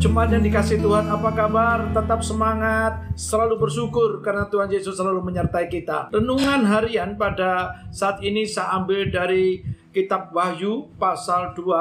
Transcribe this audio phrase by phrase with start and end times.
[0.00, 1.92] jemaat yang dikasih Tuhan, apa kabar?
[1.92, 6.08] Tetap semangat, selalu bersyukur karena Tuhan Yesus selalu menyertai kita.
[6.16, 9.60] Renungan harian pada saat ini saya ambil dari
[9.92, 11.76] kitab Wahyu pasal 2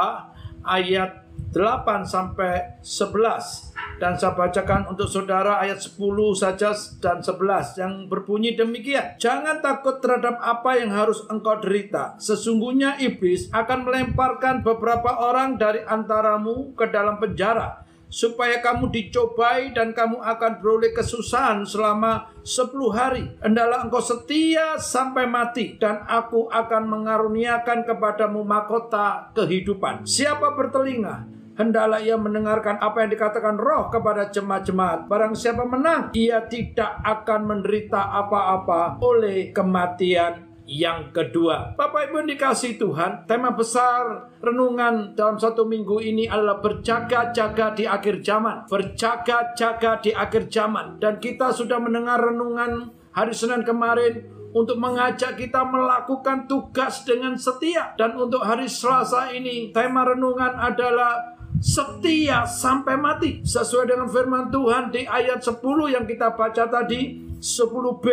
[0.67, 1.23] ayat
[1.55, 3.68] 8 sampai 11
[3.99, 5.99] dan saya bacakan untuk saudara ayat 10
[6.33, 6.71] saja
[7.03, 9.19] dan 11 yang berbunyi demikian.
[9.19, 12.15] Jangan takut terhadap apa yang harus engkau derita.
[12.17, 19.93] Sesungguhnya iblis akan melemparkan beberapa orang dari antaramu ke dalam penjara supaya kamu dicobai dan
[19.93, 23.29] kamu akan beroleh kesusahan selama 10 hari.
[23.39, 30.09] Hendalah engkau setia sampai mati dan aku akan mengaruniakan kepadamu mahkota kehidupan.
[30.09, 35.11] Siapa bertelinga hendaklah ia mendengarkan apa yang dikatakan roh kepada jemaat-jemaat.
[35.11, 41.75] Barang siapa menang, ia tidak akan menderita apa-apa oleh kematian yang kedua.
[41.75, 48.21] Bapak Ibu dikasih Tuhan, tema besar renungan dalam satu minggu ini adalah berjaga-jaga di akhir
[48.23, 48.69] zaman.
[48.69, 51.01] Berjaga-jaga di akhir zaman.
[51.01, 57.97] Dan kita sudah mendengar renungan hari Senin kemarin untuk mengajak kita melakukan tugas dengan setia.
[57.97, 64.91] Dan untuk hari Selasa ini, tema renungan adalah setia sampai mati sesuai dengan firman Tuhan
[64.91, 65.59] di ayat 10
[65.91, 68.05] yang kita baca tadi 10b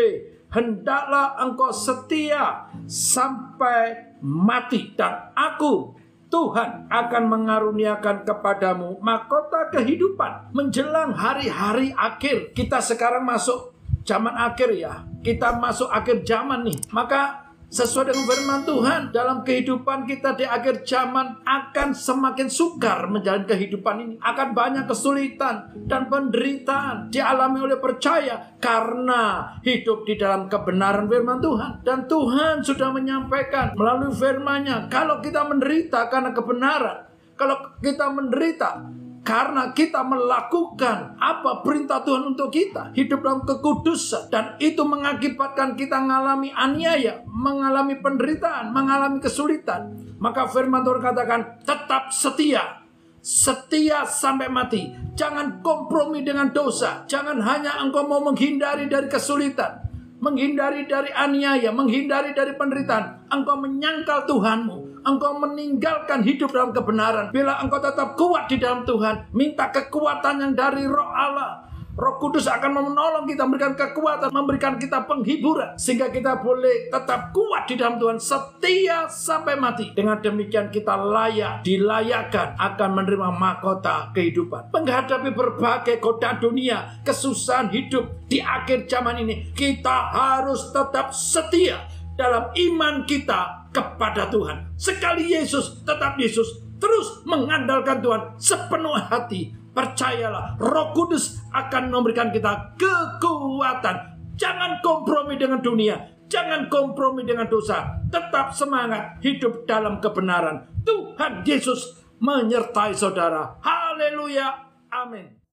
[0.51, 5.95] hendaklah engkau setia sampai mati dan aku
[6.27, 12.51] Tuhan akan mengaruniakan kepadamu mahkota kehidupan menjelang hari-hari akhir.
[12.51, 15.07] Kita sekarang masuk zaman akhir ya.
[15.23, 16.79] Kita masuk akhir zaman nih.
[16.91, 23.47] Maka sesuai dengan firman Tuhan dalam kehidupan kita di akhir zaman akan semakin sukar menjalani
[23.47, 24.15] kehidupan ini.
[24.23, 31.73] Akan banyak kesulitan dan penderitaan dialami oleh percaya karena hidup di dalam kebenaran firman Tuhan.
[31.83, 37.07] Dan Tuhan sudah menyampaikan melalui firman-Nya kalau kita menderita karena kebenaran
[37.37, 38.81] kalau kita menderita
[39.27, 42.95] karena kita melakukan apa perintah Tuhan untuk kita.
[42.95, 44.31] Hidup dalam kekudusan.
[44.31, 47.27] Dan itu mengakibatkan kita mengalami aniaya.
[47.27, 48.71] Mengalami penderitaan.
[48.71, 49.91] Mengalami kesulitan.
[50.23, 52.87] Maka firman Tuhan katakan tetap setia.
[53.19, 54.95] Setia sampai mati.
[55.19, 57.03] Jangan kompromi dengan dosa.
[57.11, 59.83] Jangan hanya engkau mau menghindari dari kesulitan
[60.17, 63.29] menghindari dari aniaya, menghindari dari penderitaan.
[63.29, 67.31] Engkau menyangkal Tuhanmu, engkau meninggalkan hidup dalam kebenaran.
[67.31, 71.67] Bila engkau tetap kuat di dalam Tuhan, minta kekuatan yang dari Roh Allah.
[71.97, 75.81] Roh Kudus akan menolong kita, memberikan kekuatan, memberikan kita penghiburan.
[75.81, 79.97] Sehingga kita boleh tetap kuat di dalam Tuhan, setia sampai mati.
[79.97, 84.77] Dengan demikian kita layak, dilayakkan akan menerima mahkota kehidupan.
[84.77, 89.57] Menghadapi berbagai kota dunia, kesusahan hidup di akhir zaman ini.
[89.57, 94.75] Kita harus tetap setia dalam iman kita kepada Tuhan.
[94.75, 96.65] Sekali Yesus, tetap Yesus.
[96.77, 104.17] Terus mengandalkan Tuhan sepenuh hati Percayalah, Roh Kudus akan memberikan kita kekuatan.
[104.33, 106.01] Jangan kompromi dengan dunia,
[106.33, 108.01] jangan kompromi dengan dosa.
[108.09, 110.65] Tetap semangat hidup dalam kebenaran.
[110.81, 111.93] Tuhan Yesus
[112.25, 113.61] menyertai saudara.
[113.61, 114.49] Haleluya.
[114.89, 115.37] Amin.